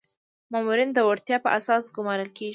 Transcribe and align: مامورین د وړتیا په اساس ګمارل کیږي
مامورین 0.51 0.89
د 0.93 0.99
وړتیا 1.09 1.37
په 1.45 1.49
اساس 1.57 1.83
ګمارل 1.95 2.29
کیږي 2.37 2.49